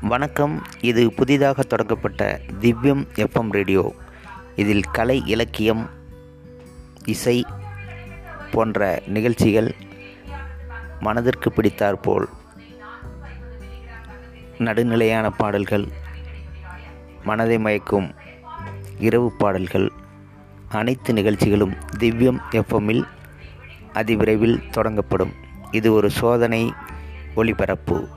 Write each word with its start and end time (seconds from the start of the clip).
வணக்கம். 0.00 0.62
இது 0.80 1.12
புதிதாக 1.12 1.62
தொடங்கப்பட்ட 1.62 2.40
திவ்யம் 2.60 3.06
எஃப்எம் 3.14 3.50
ரேடியோ. 3.50 3.94
இதில் 4.56 4.84
கலை 4.92 5.22
இலக்கியம் 5.26 5.90
இசை 7.04 7.46
போன்ற 8.50 9.02
நிகழ்ச்சிகள் 9.06 9.74
மனதிற்கு 11.00 11.52
பிடித்தாற்போல் 11.52 12.28
நடுநிலையான 14.58 15.30
பாடல்கள் 15.30 15.88
மனதை 17.24 17.58
மயக்கும் 17.58 18.14
இரவு 18.98 19.32
பாடல்கள் 19.32 19.92
அனைத்து 20.68 21.12
நிகழ்ச்சிகளும் 21.12 21.76
திவ்யம் 21.98 22.38
எஃப்எம்மில் 22.50 23.04
அதிவிரைவில் 23.92 24.60
தொடங்கப்படும். 24.70 25.32
இது 25.70 25.92
ஒரு 25.92 26.10
சோதனை 26.10 26.72
ஒளிபரப்பு. 27.34 28.08